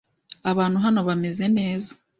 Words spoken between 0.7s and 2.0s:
hano bameze neza.